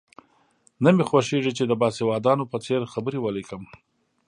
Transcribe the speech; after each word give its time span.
نه 0.83 0.89
مې 0.95 1.03
خوښېږي 1.09 1.51
چې 1.57 1.63
د 1.67 1.73
باسوادانو 1.81 2.43
په 2.51 2.57
څېر 2.65 2.81
خبرې 2.93 3.19
ولیکم. 3.21 3.63